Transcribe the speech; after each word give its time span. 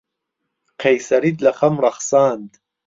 قەیسەریت 0.81 1.37
لە 1.45 1.51
خەم 1.59 1.75
ڕەخساند. 1.83 2.51